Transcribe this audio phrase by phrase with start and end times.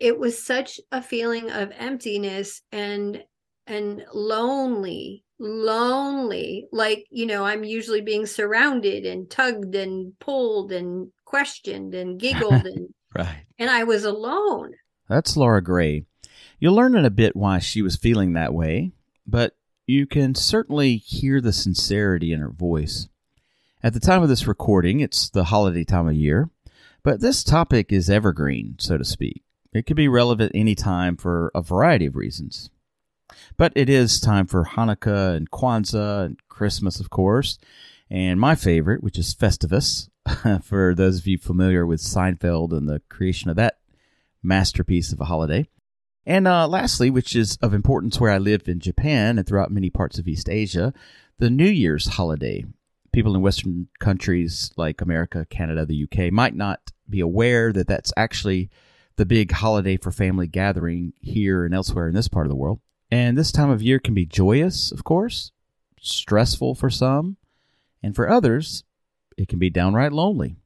[0.00, 3.22] it was such a feeling of emptiness and
[3.66, 6.68] and lonely lonely.
[6.70, 12.66] Like you know i'm usually being surrounded and tugged and pulled and questioned and giggled
[12.66, 13.44] and right.
[13.58, 14.74] and i was alone.
[15.08, 16.04] That's laura gray.
[16.60, 18.92] You'll learn in a bit why she was feeling that way
[19.26, 19.56] but
[19.86, 23.08] you can certainly hear the sincerity in her voice.
[23.82, 26.50] At the time of this recording it's the holiday time of year
[27.02, 29.42] but this topic is evergreen so to speak
[29.72, 32.70] it could be relevant any time for a variety of reasons
[33.56, 37.58] but it is time for Hanukkah and Kwanzaa and Christmas, of course,
[38.10, 40.08] and my favorite, which is Festivus,
[40.62, 43.78] for those of you familiar with Seinfeld and the creation of that
[44.42, 45.68] masterpiece of a holiday.
[46.26, 49.90] And uh, lastly, which is of importance where I live in Japan and throughout many
[49.90, 50.92] parts of East Asia,
[51.38, 52.64] the New Year's holiday.
[53.12, 58.12] People in Western countries like America, Canada, the UK might not be aware that that's
[58.16, 58.70] actually
[59.20, 62.80] the big holiday for family gathering here and elsewhere in this part of the world.
[63.10, 65.52] And this time of year can be joyous, of course,
[66.00, 67.36] stressful for some,
[68.02, 68.82] and for others,
[69.36, 70.56] it can be downright lonely.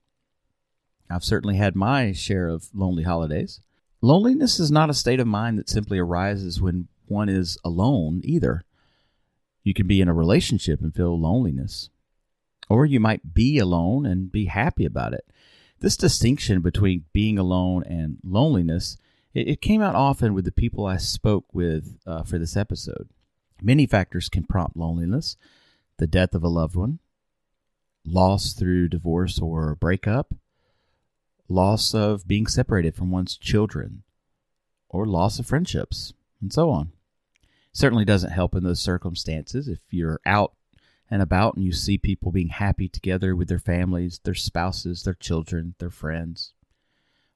[1.10, 3.60] I've certainly had my share of lonely holidays.
[4.00, 8.62] Loneliness is not a state of mind that simply arises when one is alone either.
[9.64, 11.90] You can be in a relationship and feel loneliness,
[12.68, 15.24] or you might be alone and be happy about it.
[15.84, 18.96] This distinction between being alone and loneliness
[19.34, 23.10] it, it came out often with the people I spoke with uh, for this episode.
[23.60, 25.36] Many factors can prompt loneliness
[25.98, 27.00] the death of a loved one,
[28.02, 30.34] loss through divorce or breakup,
[31.50, 34.04] loss of being separated from one's children,
[34.88, 36.92] or loss of friendships, and so on.
[37.74, 40.54] Certainly doesn't help in those circumstances if you're out
[41.10, 45.14] and about and you see people being happy together with their families, their spouses, their
[45.14, 46.52] children, their friends.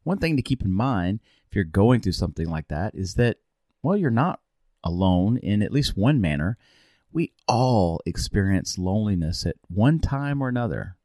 [0.05, 3.39] One thing to keep in mind if you're going through something like that is that,
[3.83, 4.41] well, you're not
[4.85, 6.57] alone in at least one manner.
[7.13, 10.97] We all experience loneliness at one time or another.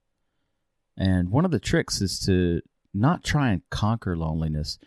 [0.97, 2.61] And one of the tricks is to
[2.93, 4.77] not try and conquer loneliness.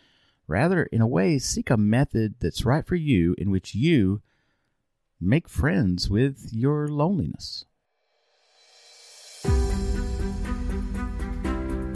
[0.47, 4.21] Rather, in a way, seek a method that's right for you in which you
[5.19, 7.65] make friends with your loneliness.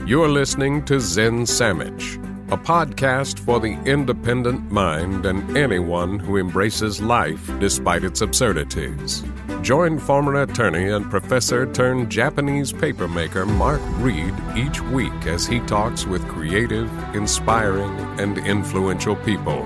[0.06, 2.20] You're listening to Zen Sandwich
[2.52, 9.24] a podcast for the independent mind and anyone who embraces life despite its absurdities.
[9.62, 16.06] Join former attorney and professor turned Japanese papermaker Mark Reed each week as he talks
[16.06, 19.64] with creative, inspiring, and influential people.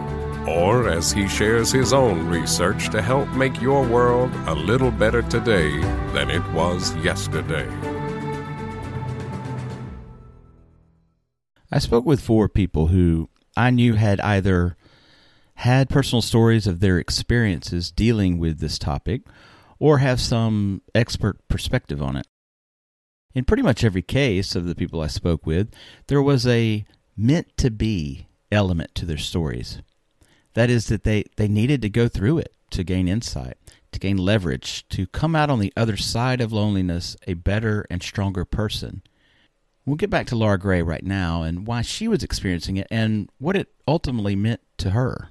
[0.47, 5.21] Or as he shares his own research to help make your world a little better
[5.23, 5.79] today
[6.13, 7.67] than it was yesterday.
[11.71, 14.77] I spoke with four people who I knew had either
[15.55, 19.23] had personal stories of their experiences dealing with this topic
[19.79, 22.27] or have some expert perspective on it.
[23.33, 25.73] In pretty much every case of the people I spoke with,
[26.07, 26.85] there was a
[27.17, 29.81] meant to be element to their stories.
[30.55, 33.57] That is, that they, they needed to go through it to gain insight,
[33.91, 38.01] to gain leverage, to come out on the other side of loneliness a better and
[38.01, 39.03] stronger person
[39.85, 43.29] We'll get back to Laura Gray right now and why she was experiencing it and
[43.37, 45.29] what it ultimately meant to her.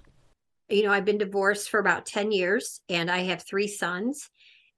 [0.69, 4.31] You know, I've been divorced for about 10 years and I have three sons.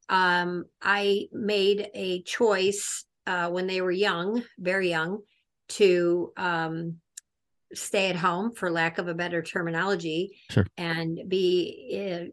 [0.09, 5.21] Um, I made a choice uh, when they were young, very young,
[5.69, 7.01] to um,
[7.77, 10.67] stay at home, for lack of a better terminology, sure.
[10.77, 12.33] and be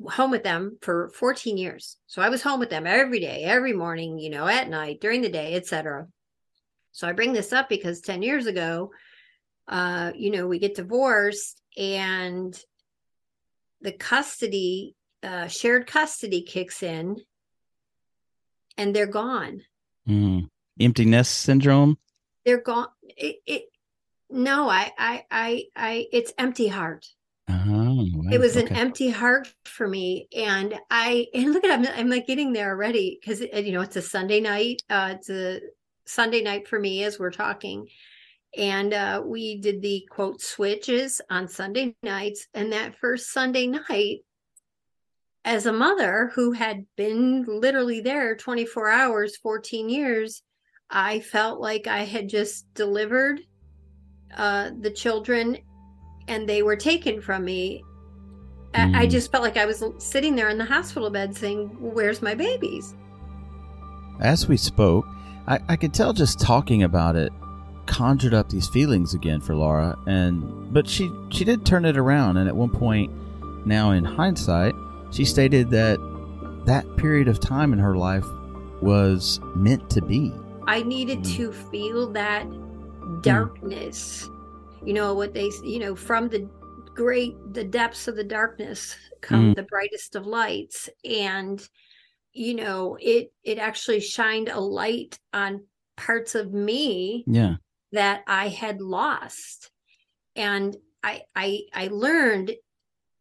[0.00, 1.96] uh, home with them for 14 years.
[2.06, 5.22] So I was home with them every day, every morning, you know, at night, during
[5.22, 6.06] the day, etc.
[6.92, 8.90] So I bring this up because 10 years ago,
[9.68, 12.58] uh, you know, we get divorced and
[13.80, 17.16] the custody, uh, shared custody kicks in
[18.76, 19.62] and they're gone.
[20.08, 20.48] Mm.
[20.80, 21.98] Emptiness syndrome.
[22.44, 22.88] They're gone.
[23.02, 23.62] It, it,
[24.32, 27.06] no, I, I, I, I, it's empty heart.
[27.48, 28.66] Oh, it was okay.
[28.66, 32.70] an empty heart for me, and I and look at I'm, I'm like getting there
[32.70, 34.82] already because you know it's a Sunday night.
[34.88, 35.60] Uh, it's a
[36.06, 37.88] Sunday night for me as we're talking.
[38.56, 42.46] And uh, we did the quote switches on Sunday nights.
[42.52, 44.20] And that first Sunday night,
[45.44, 50.42] as a mother who had been literally there 24 hours, 14 years,
[50.90, 53.40] I felt like I had just delivered
[54.36, 55.58] uh, the children
[56.28, 57.82] and they were taken from me.
[58.74, 58.96] Mm.
[58.96, 62.34] I just felt like I was sitting there in the hospital bed saying, Where's my
[62.34, 62.94] babies?
[64.20, 65.06] As we spoke,
[65.46, 67.32] I, I could tell just talking about it
[67.86, 72.36] conjured up these feelings again for Laura, and but she she did turn it around,
[72.36, 73.10] and at one point,
[73.66, 74.74] now in hindsight,
[75.10, 75.98] she stated that
[76.64, 78.26] that period of time in her life
[78.80, 80.32] was meant to be.
[80.66, 81.36] I needed mm.
[81.36, 82.46] to feel that
[83.20, 84.28] darkness.
[84.28, 84.88] Mm.
[84.88, 86.48] You know what they you know from the
[86.94, 89.56] great the depths of the darkness come mm.
[89.56, 91.66] the brightest of lights and
[92.32, 95.64] you know it it actually shined a light on
[95.96, 97.54] parts of me yeah
[97.92, 99.70] that i had lost
[100.36, 102.52] and i i i learned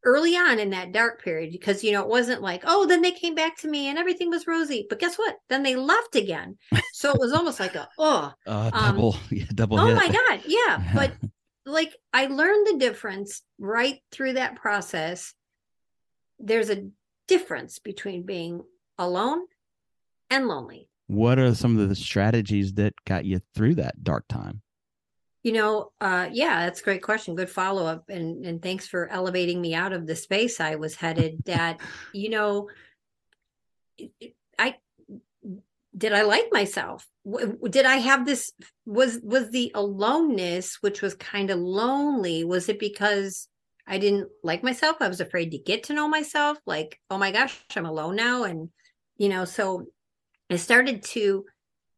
[0.03, 3.11] early on in that dark period because you know it wasn't like oh then they
[3.11, 6.57] came back to me and everything was rosy but guess what then they left again
[6.93, 9.95] so it was almost like a oh uh, double um, yeah, double oh hit.
[9.95, 11.11] my god yeah but
[11.65, 15.33] like i learned the difference right through that process
[16.39, 16.87] there's a
[17.27, 18.63] difference between being
[18.97, 19.45] alone
[20.29, 20.89] and lonely.
[21.07, 24.61] What are some of the strategies that got you through that dark time?
[25.43, 27.35] You know, uh, yeah, that's a great question.
[27.35, 30.95] Good follow up, and and thanks for elevating me out of the space I was
[30.95, 31.43] headed.
[31.45, 31.81] That
[32.13, 32.69] you know,
[34.59, 34.75] I
[35.97, 37.07] did I like myself?
[37.69, 38.51] Did I have this?
[38.85, 42.43] Was was the aloneness, which was kind of lonely?
[42.43, 43.47] Was it because
[43.87, 44.97] I didn't like myself?
[44.99, 46.59] I was afraid to get to know myself.
[46.65, 48.69] Like, oh my gosh, I'm alone now, and
[49.21, 49.85] you know so
[50.49, 51.45] i started to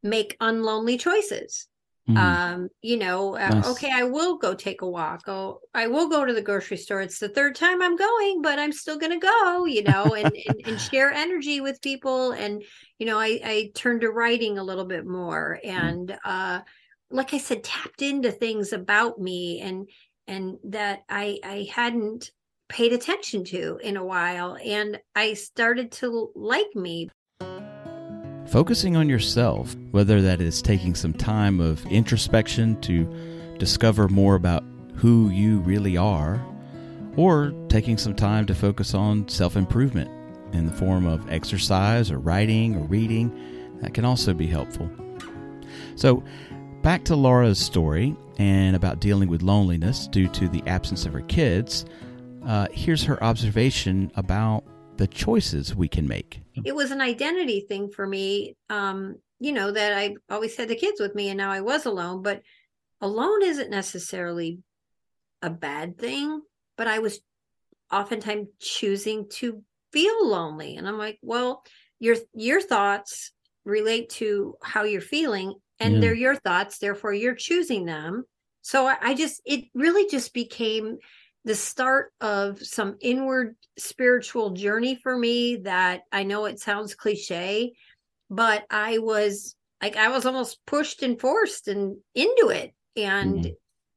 [0.03, 1.67] make unlonely choices
[2.09, 2.17] mm.
[2.17, 3.67] um you know uh, nice.
[3.67, 7.01] okay i will go take a walk oh i will go to the grocery store
[7.01, 10.61] it's the third time i'm going but i'm still gonna go you know and, and,
[10.65, 12.63] and share energy with people and
[12.99, 15.69] you know i i turned to writing a little bit more mm.
[15.69, 16.17] and mm.
[16.25, 16.61] uh
[17.11, 19.87] like i said tapped into things about me and
[20.27, 22.31] and that i i hadn't
[22.73, 27.09] paid attention to in a while and I started to like me.
[28.53, 33.03] Focusing on yourself, whether that is taking some time of introspection to
[33.57, 34.63] discover more about
[34.93, 36.39] who you really are,
[37.17, 40.07] or taking some time to focus on self improvement
[40.53, 43.35] in the form of exercise or writing or reading,
[43.81, 44.87] that can also be helpful.
[45.95, 46.23] So,
[46.83, 51.21] back to Laura's story and about dealing with loneliness due to the absence of her
[51.21, 51.85] kids
[52.45, 54.63] uh, here's her observation about
[55.03, 56.41] the choices we can make.
[56.63, 60.77] It was an identity thing for me, um, you know, that I always had the
[60.77, 62.41] kids with me and now I was alone, but
[63.01, 64.59] alone isn't necessarily
[65.41, 66.41] a bad thing,
[66.77, 67.19] but I was
[67.91, 69.61] oftentimes choosing to
[69.91, 70.77] feel lonely.
[70.77, 71.65] And I'm like, well,
[71.99, 73.33] your your thoughts
[73.65, 75.99] relate to how you're feeling and yeah.
[75.99, 78.23] they're your thoughts, therefore you're choosing them.
[78.61, 80.99] So I, I just it really just became
[81.45, 87.73] the start of some inward spiritual journey for me that I know it sounds cliche,
[88.29, 93.49] but I was like I was almost pushed and forced and into it and mm-hmm.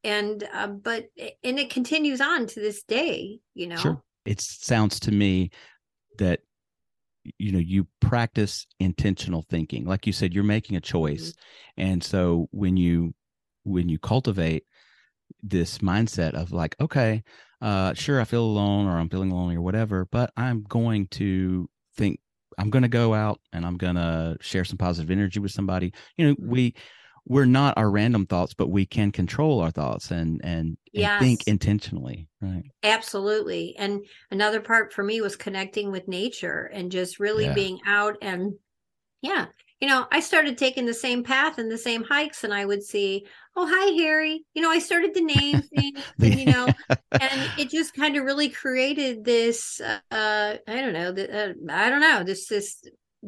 [0.04, 3.76] and uh, but and it continues on to this day, you know.
[3.76, 4.02] Sure.
[4.24, 5.50] It sounds to me
[6.18, 6.40] that
[7.38, 11.88] you know you practice intentional thinking like you said you're making a choice mm-hmm.
[11.88, 13.12] and so when you
[13.64, 14.64] when you cultivate
[15.42, 17.22] this mindset of like, okay,
[17.60, 21.68] uh, sure, I feel alone or I'm feeling lonely or whatever, but I'm going to
[21.96, 22.20] think
[22.58, 25.92] I'm going to go out and I'm going to share some positive energy with somebody.
[26.16, 26.50] You know, mm-hmm.
[26.50, 26.74] we
[27.28, 31.46] we're not our random thoughts, but we can control our thoughts and and, and think
[31.46, 32.64] intentionally, right?
[32.82, 33.74] Absolutely.
[33.76, 37.54] And another part for me was connecting with nature and just really yeah.
[37.54, 38.54] being out and
[39.22, 39.46] yeah,
[39.80, 42.82] you know, I started taking the same path and the same hikes, and I would
[42.82, 44.44] see, oh, hi, Harry.
[44.54, 46.68] You know, I started to name things, and, you know,
[47.12, 51.90] and it just kind of really created this, uh, I don't know, the, uh, I
[51.90, 52.82] don't know, this, this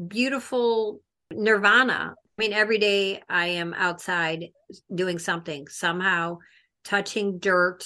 [0.06, 1.00] beautiful
[1.30, 2.14] nirvana.
[2.16, 4.46] I mean, every day I am outside
[4.94, 6.38] doing something, somehow
[6.84, 7.84] touching dirt,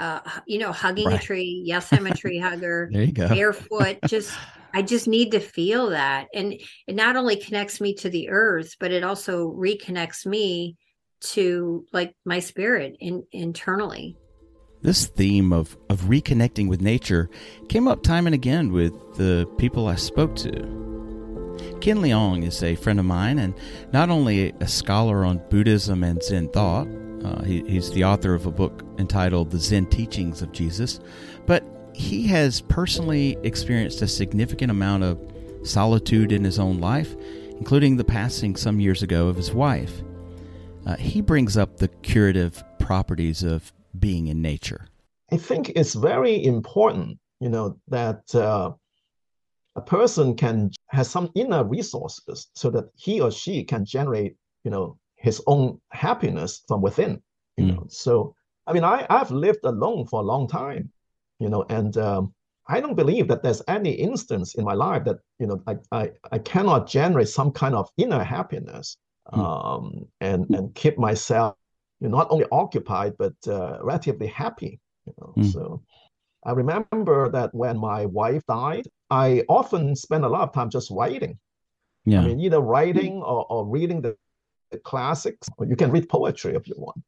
[0.00, 1.22] uh, you know, hugging right.
[1.22, 1.62] a tree.
[1.64, 2.88] Yes, I'm a tree hugger.
[2.92, 3.28] there you go.
[3.28, 4.36] Barefoot, just
[4.74, 6.28] I just need to feel that.
[6.34, 6.54] And
[6.86, 10.76] it not only connects me to the earth, but it also reconnects me
[11.20, 14.16] to like my spirit in, internally.
[14.82, 17.30] This theme of, of reconnecting with nature
[17.68, 20.50] came up time and again with the people I spoke to.
[21.80, 23.54] Ken Leong is a friend of mine and
[23.92, 26.88] not only a scholar on Buddhism and Zen thought,
[27.24, 30.98] uh, he, he's the author of a book entitled The Zen Teachings of Jesus,
[31.46, 31.64] but
[32.02, 35.18] he has personally experienced a significant amount of
[35.62, 37.14] solitude in his own life,
[37.58, 40.02] including the passing some years ago of his wife.
[40.84, 44.88] Uh, he brings up the curative properties of being in nature.
[45.30, 48.72] I think it's very important, you know, that uh,
[49.76, 54.72] a person can has some inner resources so that he or she can generate, you
[54.72, 57.22] know, his own happiness from within.
[57.56, 57.76] You mm.
[57.76, 58.34] know, so
[58.66, 60.90] I mean, I I've lived alone for a long time,
[61.42, 62.32] you know, and um,
[62.68, 66.10] I don't believe that there's any instance in my life that you know I I,
[66.30, 68.96] I cannot generate some kind of inner happiness
[69.32, 69.38] mm.
[69.38, 71.56] um, and and keep myself
[72.00, 74.80] you know, not only occupied but uh, relatively happy.
[75.06, 75.52] You know, mm.
[75.52, 75.82] so
[76.44, 80.90] I remember that when my wife died, I often spent a lot of time just
[80.90, 81.38] writing.
[82.04, 82.20] Yeah.
[82.20, 84.16] I mean, either writing or, or reading the,
[84.72, 87.00] the classics, or you can read poetry if you want.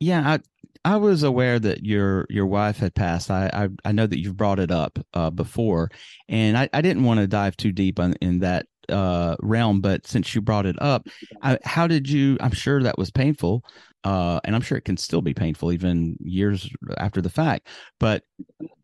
[0.00, 0.38] Yeah,
[0.84, 3.30] I I was aware that your your wife had passed.
[3.30, 5.90] I I, I know that you've brought it up uh, before,
[6.28, 9.80] and I, I didn't want to dive too deep on, in that uh, realm.
[9.80, 11.08] But since you brought it up,
[11.42, 12.36] I, how did you?
[12.40, 13.64] I'm sure that was painful,
[14.04, 17.68] uh, and I'm sure it can still be painful even years after the fact.
[17.98, 18.22] But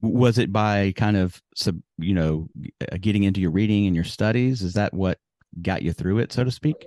[0.00, 2.48] was it by kind of sub, you know,
[3.00, 4.62] getting into your reading and your studies?
[4.62, 5.18] Is that what
[5.60, 6.86] got you through it, so to speak?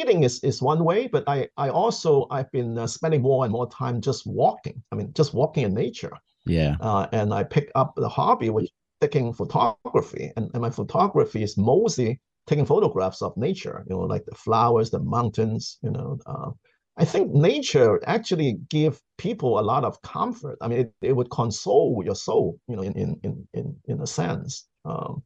[0.00, 3.52] Reading is is one way, but I I also I've been uh, spending more and
[3.52, 4.82] more time just walking.
[4.90, 6.12] I mean, just walking in nature.
[6.46, 6.76] Yeah.
[6.80, 8.70] Uh, and I pick up the hobby, which
[9.02, 13.84] taking photography, and, and my photography is mostly taking photographs of nature.
[13.88, 15.78] You know, like the flowers, the mountains.
[15.82, 16.50] You know, uh,
[16.96, 20.56] I think nature actually give people a lot of comfort.
[20.62, 22.58] I mean, it, it would console your soul.
[22.68, 24.66] You know, in in in in, in a sense.
[24.86, 25.22] Um,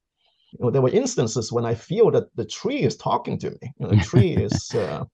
[0.58, 3.72] you know, there were instances when I feel that the tree is talking to me.
[3.78, 5.04] You know, the tree is, uh,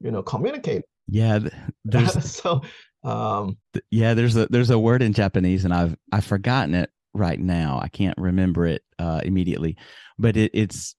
[0.00, 0.82] you know, communicating.
[1.08, 1.40] Yeah,
[1.84, 2.62] there's so.
[3.02, 3.56] Um,
[3.90, 7.80] yeah, there's a there's a word in Japanese, and I've I've forgotten it right now.
[7.82, 9.76] I can't remember it uh, immediately,
[10.18, 10.94] but it, it's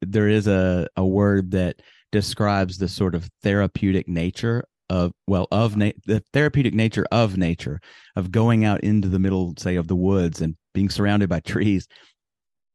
[0.00, 5.76] there is a a word that describes the sort of therapeutic nature of well of
[5.76, 7.80] na- the therapeutic nature of nature
[8.16, 11.88] of going out into the middle say of the woods and being surrounded by trees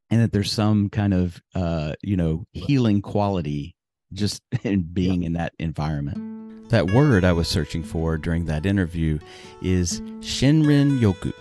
[0.09, 3.75] and that there's some kind of uh you know healing quality
[4.13, 6.69] just in being in that environment.
[6.69, 9.19] That word i was searching for during that interview
[9.61, 11.33] is shinrin yoku.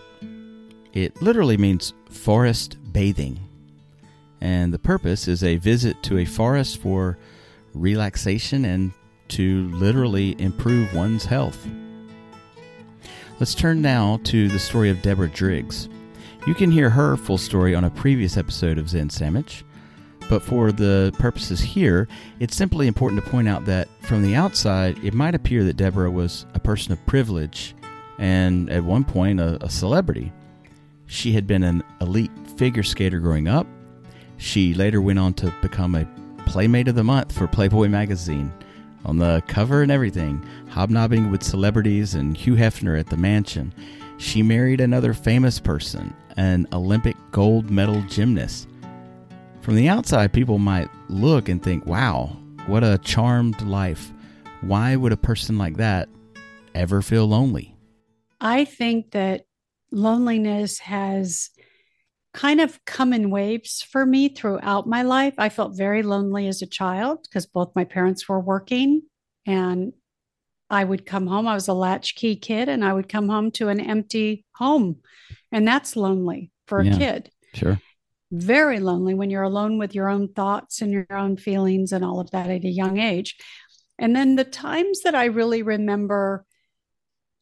[0.93, 3.39] It literally means forest bathing.
[4.41, 7.19] And the purpose is a visit to a forest for
[7.75, 8.93] relaxation and
[9.29, 11.67] to literally improve one's health.
[13.39, 15.89] Let's turn now to the story of deborah driggs
[16.49, 19.67] you can hear her full story on a previous episode of Zen Sandwich,
[20.31, 22.09] but for the purposes here,
[22.41, 26.11] it's simply important to point out that from the outside, it might appear that Deborah
[26.11, 27.75] was a person of privilege
[28.19, 30.33] and at one point a, a celebrity.
[31.05, 33.67] She had been an elite figure skater growing up.
[34.39, 36.09] She later went on to become a
[36.47, 38.51] Playmate of the Month for Playboy magazine
[39.05, 43.75] on the cover and everything, hobnobbing with celebrities and Hugh Hefner at the mansion.
[44.19, 48.69] She married another famous person, an Olympic gold medal gymnast.
[49.63, 54.13] From the outside, people might look and think, wow, what a charmed life.
[54.61, 56.09] Why would a person like that
[56.75, 57.77] ever feel lonely?
[58.41, 59.47] I think that
[59.93, 61.51] loneliness has
[62.35, 65.35] kind of come in waves for me throughout my life.
[65.39, 69.03] I felt very lonely as a child because both my parents were working
[69.47, 69.93] and
[70.71, 71.47] I would come home.
[71.47, 75.01] I was a latchkey kid and I would come home to an empty home.
[75.51, 77.31] And that's lonely for a yeah, kid.
[77.55, 77.81] Sure.
[78.31, 82.21] Very lonely when you're alone with your own thoughts and your own feelings and all
[82.21, 83.37] of that at a young age.
[83.99, 86.45] And then the times that I really remember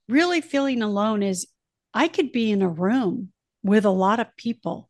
[0.09, 1.49] really feeling alone is
[1.93, 3.33] I could be in a room
[3.65, 4.89] with a lot of people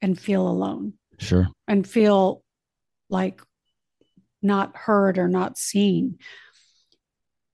[0.00, 0.94] and feel alone.
[1.18, 1.48] Sure.
[1.66, 2.44] And feel
[3.10, 3.40] like
[4.42, 6.18] not heard or not seen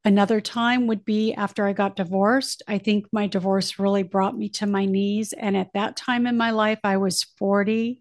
[0.04, 2.62] Another time would be after I got divorced.
[2.66, 5.34] I think my divorce really brought me to my knees.
[5.34, 8.00] And at that time in my life, I was 40.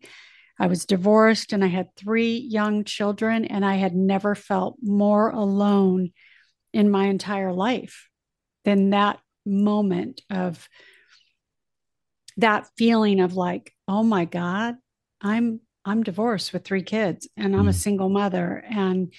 [0.60, 5.30] I was divorced and I had three young children, and I had never felt more
[5.30, 6.12] alone
[6.74, 8.10] in my entire life
[8.66, 10.68] than that moment of
[12.38, 14.76] that feeling of like, oh my God,
[15.22, 17.70] I'm I'm divorced with three kids and I'm mm.
[17.70, 18.64] a single mother.
[18.70, 19.14] And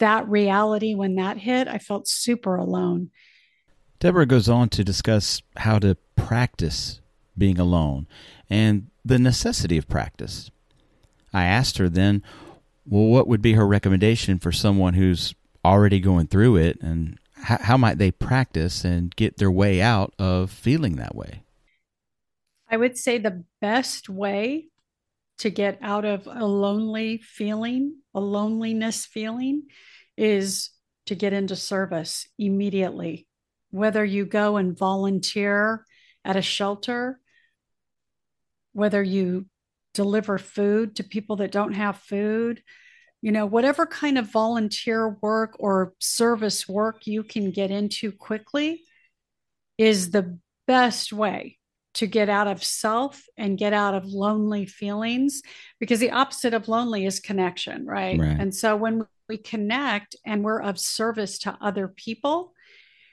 [0.00, 3.10] that reality, when that hit, I felt super alone.
[4.00, 7.00] Deborah goes on to discuss how to practice
[7.36, 8.06] being alone
[8.48, 10.50] and the necessity of practice.
[11.32, 12.22] I asked her then,
[12.84, 17.58] well, what would be her recommendation for someone who's already going through it and how,
[17.60, 21.42] how might they practice and get their way out of feeling that way?
[22.68, 24.69] I would say the best way
[25.40, 29.62] to get out of a lonely feeling, a loneliness feeling,
[30.16, 30.70] is
[31.06, 33.26] to get into service immediately.
[33.70, 35.86] Whether you go and volunteer
[36.24, 37.20] at a shelter,
[38.72, 39.46] whether you
[39.94, 42.62] deliver food to people that don't have food,
[43.22, 48.82] you know, whatever kind of volunteer work or service work you can get into quickly
[49.78, 51.58] is the best way
[51.94, 55.42] to get out of self and get out of lonely feelings
[55.78, 58.18] because the opposite of lonely is connection, right?
[58.18, 58.36] Right.
[58.38, 62.52] And so when we connect and we're of service to other people,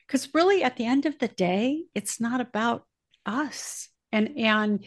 [0.05, 2.85] because really at the end of the day, it's not about
[3.25, 3.89] us.
[4.11, 4.85] And and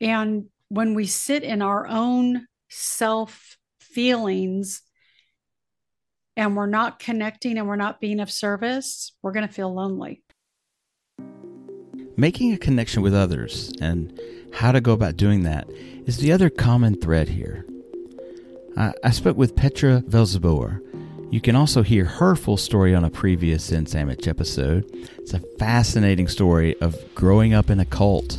[0.00, 4.82] and when we sit in our own self feelings
[6.36, 10.22] and we're not connecting and we're not being of service, we're going to feel lonely.
[12.20, 14.20] Making a connection with others and
[14.52, 15.70] how to go about doing that
[16.04, 17.64] is the other common thread here.
[18.76, 20.82] I, I spoke with Petra Velzeboer.
[21.30, 24.84] You can also hear her full story on a previous Zen Sandwich episode.
[25.16, 28.38] It's a fascinating story of growing up in a cult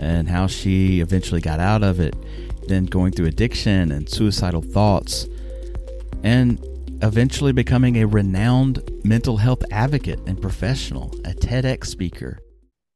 [0.00, 2.16] and how she eventually got out of it,
[2.66, 5.28] then going through addiction and suicidal thoughts,
[6.24, 6.58] and
[7.00, 12.40] eventually becoming a renowned mental health advocate and professional, a TEDx speaker.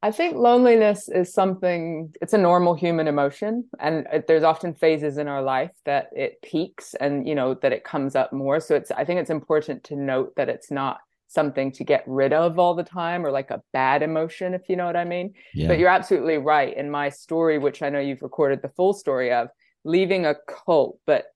[0.00, 3.68] I think loneliness is something, it's a normal human emotion.
[3.80, 7.82] And there's often phases in our life that it peaks and, you know, that it
[7.82, 8.60] comes up more.
[8.60, 12.32] So it's, I think it's important to note that it's not something to get rid
[12.32, 15.34] of all the time or like a bad emotion, if you know what I mean.
[15.52, 15.66] Yeah.
[15.66, 16.76] But you're absolutely right.
[16.76, 19.48] In my story, which I know you've recorded the full story of,
[19.84, 21.26] leaving a cult, but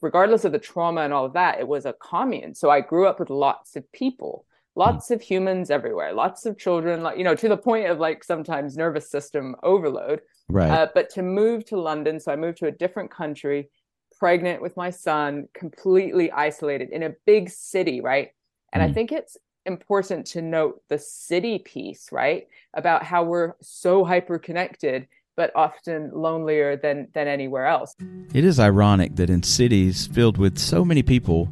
[0.00, 2.54] regardless of the trauma and all of that, it was a commune.
[2.54, 4.44] So I grew up with lots of people
[4.76, 6.12] lots of humans everywhere.
[6.12, 10.20] Lots of children like you know to the point of like sometimes nervous system overload.
[10.48, 10.70] Right.
[10.70, 13.68] uh, but to move to london so i moved to a different country
[14.16, 18.28] pregnant with my son completely isolated in a big city right?
[18.72, 18.94] And i Mm.
[18.94, 25.08] think it's important to note the city piece right about how we're so hyper connected
[25.36, 27.92] but often lonelier than than anywhere else.
[28.32, 31.48] It is ironic that in cities filled with so many people,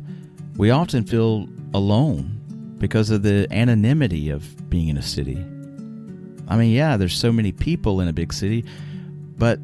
[0.56, 2.40] we often feel alone
[2.78, 5.36] because of the anonymity of being in a city.
[6.48, 8.64] I mean, yeah, there's so many people in a big city,
[9.38, 9.58] but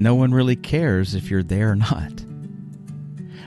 [0.00, 2.24] no one really cares if you're there or not.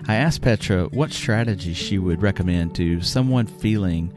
[0.08, 4.14] I asked Petra what strategy she would recommend to someone feeling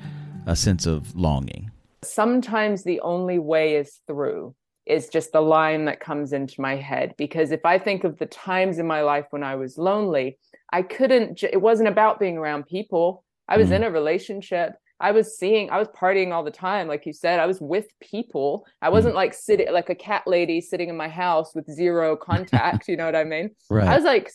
[0.46, 1.70] a sense of longing.
[2.02, 4.54] sometimes the only way is through
[4.86, 8.24] is just the line that comes into my head because if i think of the
[8.26, 10.38] times in my life when i was lonely
[10.72, 13.72] i couldn't it wasn't about being around people i was Mhm.
[13.76, 17.40] in a relationship i was seeing i was partying all the time like you said
[17.40, 18.66] i was with people.
[18.82, 18.94] I hmm.
[18.94, 22.96] wasn't like sitting like a cat lady sitting in my house with zero contact you
[22.96, 23.50] know what i mean?
[23.68, 23.88] Right.
[23.88, 24.30] I was like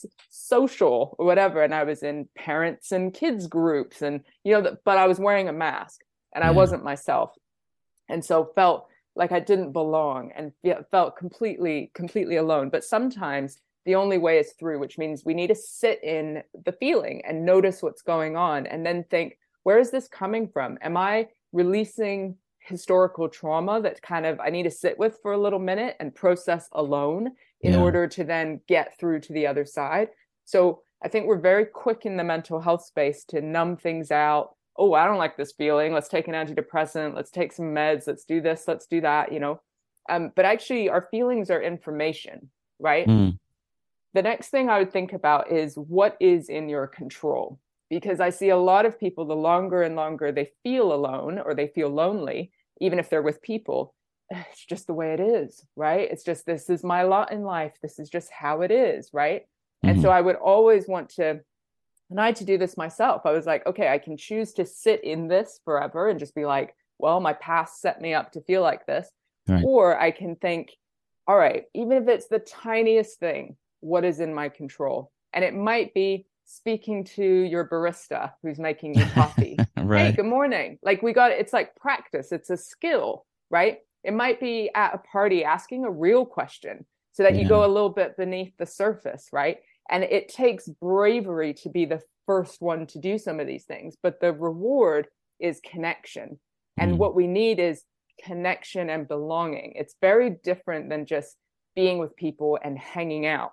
[0.46, 4.98] social or whatever, and I was in parents and kids groups, and you know, but
[4.98, 6.02] I was wearing a mask,
[6.34, 7.32] and I wasn't myself,
[8.10, 12.70] and so felt like I didn't belong, and fe- felt completely, completely alone.
[12.70, 16.74] But sometimes the only way is through, which means we need to sit in the
[16.74, 20.78] feeling and notice what's going on, and then think, where is this coming from?
[20.82, 25.38] Am I releasing historical trauma that kind of I need to sit with for a
[25.38, 27.32] little minute and process alone?
[27.62, 27.82] in Yeah.
[27.82, 30.10] order to then get through to the other side.
[30.44, 34.56] So I think we're very quick in the mental health space to numb things out.
[34.78, 35.92] Oh, I don't like this feeling.
[35.92, 37.16] Let's take an antidepressant.
[37.16, 38.06] Let's take some meds.
[38.06, 38.68] Let's do this.
[38.68, 39.32] Let's do that.
[39.32, 39.62] You know,
[40.10, 43.08] um, but actually, our feelings are information, right?
[43.08, 43.40] Mm.
[44.14, 47.60] The next thing I would think about is what is in your control.
[47.90, 51.54] Because I see a lot of people, the longer and longer they feel alone or
[51.54, 53.94] they feel lonely, even if they're with people,
[54.32, 56.10] it's just the way it is, right?
[56.12, 57.74] It's just this is my lot in life.
[57.82, 59.44] This is just how it is, right?
[59.84, 60.18] And so mm-hmm.
[60.18, 61.42] I would always want to,
[62.10, 63.22] and I had to do this myself.
[63.26, 66.46] I was like, okay, I can choose to sit in this forever and just be
[66.46, 69.08] like, well, my past set me up to feel like this.
[69.48, 69.64] Right.
[69.64, 70.72] Or I can think,
[71.28, 75.12] all right, even if it's the tiniest thing, what is in my control?
[75.34, 79.60] And it might be speaking to your barista who's making you coffee.
[79.78, 80.08] Right.
[80.08, 80.80] hey good morning.
[80.82, 83.80] Like we got it's like practice it's a skill right?
[84.04, 87.68] It might be at a party asking a real question so that you go a
[87.72, 89.58] little bit beneath the surface right?
[89.90, 93.96] And it takes bravery to be the first one to do some of these things
[94.02, 95.08] but the reward
[95.40, 96.40] is connection.
[96.78, 96.98] And Mm.
[96.98, 97.84] what we need is
[98.24, 99.74] connection and belonging.
[99.76, 101.38] It's very different than just
[101.76, 103.52] being with people and hanging out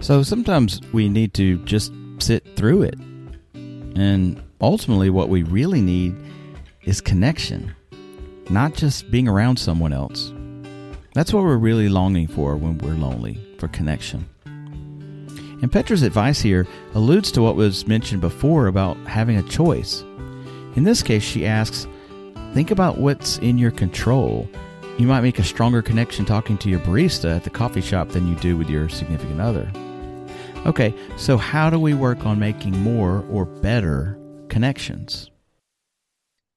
[0.00, 2.98] So sometimes we need to just sit through it.
[3.54, 6.16] And ultimately, what we really need
[6.84, 7.74] is connection,
[8.48, 10.32] not just being around someone else.
[11.14, 14.28] That's what we're really longing for when we're lonely for connection.
[15.60, 20.02] And Petra's advice here alludes to what was mentioned before about having a choice.
[20.76, 21.88] In this case, she asks
[22.54, 24.48] think about what's in your control.
[24.96, 28.28] You might make a stronger connection talking to your barista at the coffee shop than
[28.28, 29.68] you do with your significant other.
[30.68, 34.18] Okay, so how do we work on making more or better
[34.50, 35.30] connections?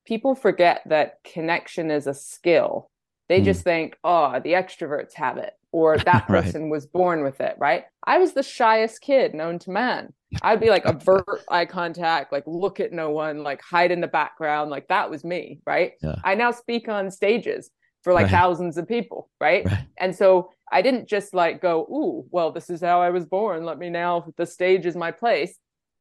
[0.05, 2.91] People forget that connection is a skill.
[3.29, 3.45] They Hmm.
[3.45, 6.43] just think, oh, the extroverts have it, or that Right.
[6.43, 7.85] person was born with it, right?
[8.05, 10.11] I was the shyest kid known to man.
[10.41, 14.07] I'd be like avert eye contact, like look at no one, like hide in the
[14.09, 14.71] background.
[14.71, 15.93] Like that was me, right?
[16.03, 16.15] Yeah.
[16.25, 17.71] I now speak on stages
[18.03, 18.31] for like Right.
[18.33, 19.65] thousands of people, right?
[19.65, 19.87] Right.
[19.97, 23.65] And so I didn't just like go, ooh, well, this is how I was born.
[23.65, 25.57] Let me now, the stage is my place.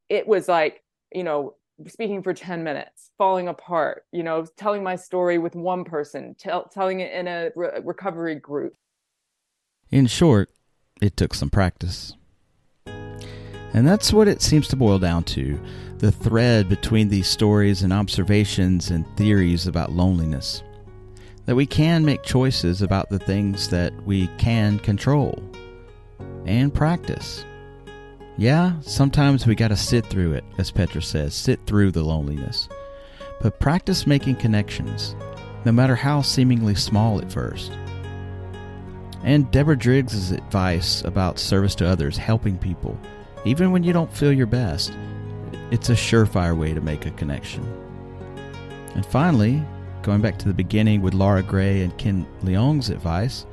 [0.08, 1.56] It was like, you know,
[1.88, 6.68] speaking for 10 minutes, falling apart, you know, telling my story with one person, tell,
[6.68, 8.74] telling it in a re- recovery group.
[9.90, 10.50] In short,
[11.00, 12.14] it took some practice.
[12.86, 15.60] And that's what it seems to boil down to
[15.98, 20.62] the thread between these stories and observations and theories about loneliness.
[21.50, 25.42] That we can make choices about the things that we can control
[26.46, 27.44] and practice.
[28.38, 32.68] Yeah, sometimes we got to sit through it, as Petra says, sit through the loneliness.
[33.40, 35.16] But practice making connections,
[35.64, 37.72] no matter how seemingly small at first.
[39.24, 42.96] And Deborah Driggs' advice about service to others, helping people,
[43.44, 44.92] even when you don't feel your best,
[45.72, 47.64] it's a surefire way to make a connection.
[48.94, 49.64] And finally,
[50.02, 53.46] going back to the beginning with Laura Gray and Ken Leong's advice,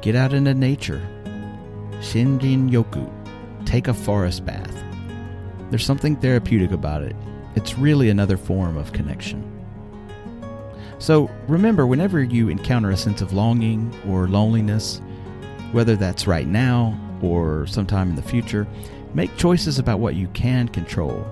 [0.00, 1.00] get out into nature.
[2.00, 3.10] Shinrin Yoku,
[3.64, 4.82] take a forest bath.
[5.70, 7.16] There's something therapeutic about it.
[7.54, 9.48] It's really another form of connection.
[10.98, 15.00] So remember, whenever you encounter a sense of longing or loneliness,
[15.72, 18.66] whether that's right now or sometime in the future,
[19.14, 21.26] make choices about what you can control.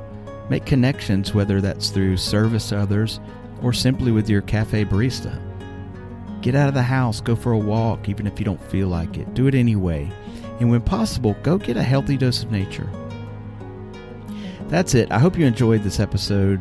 [0.48, 3.20] Make connections, whether that's through service to others
[3.62, 5.40] or simply with your cafe barista.
[6.42, 9.18] Get out of the house, go for a walk, even if you don't feel like
[9.18, 9.34] it.
[9.34, 10.10] Do it anyway.
[10.58, 12.88] And when possible, go get a healthy dose of nature.
[14.68, 15.10] That's it.
[15.10, 16.60] I hope you enjoyed this episode.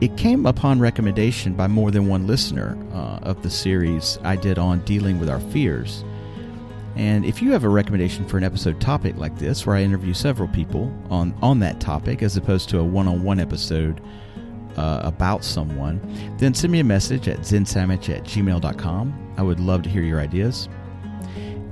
[0.00, 4.58] It came upon recommendation by more than one listener uh, of the series I did
[4.58, 6.04] on dealing with our fears.
[6.96, 10.12] And if you have a recommendation for an episode topic like this, where I interview
[10.14, 14.00] several people on, on that topic as opposed to a one on one episode
[14.76, 16.00] uh, about someone,
[16.38, 19.34] then send me a message at zensandwich at gmail.com.
[19.36, 20.68] I would love to hear your ideas.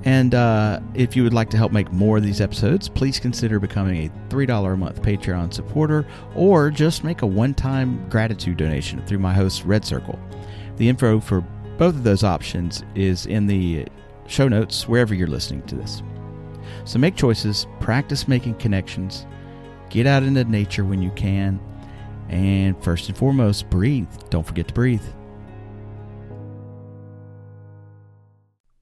[0.04, 3.58] And uh, if you would like to help make more of these episodes, please consider
[3.58, 9.04] becoming a $3 a month Patreon supporter or just make a one time gratitude donation
[9.06, 10.18] through my host, Red Circle.
[10.76, 11.40] The info for
[11.78, 13.86] both of those options is in the
[14.26, 16.02] show notes wherever you're listening to this.
[16.84, 19.26] So make choices, practice making connections,
[19.88, 21.58] get out into nature when you can,
[22.28, 24.08] and first and foremost, breathe.
[24.30, 25.02] Don't forget to breathe.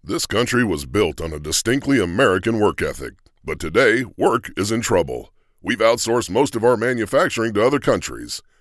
[0.05, 4.81] This country was built on a distinctly American work ethic, but today work is in
[4.81, 5.33] trouble.
[5.62, 8.42] We've outsourced most of our manufacturing to other countries,